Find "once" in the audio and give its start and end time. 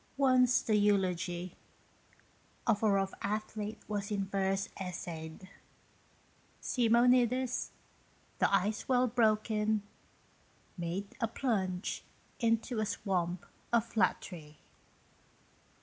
0.17-0.63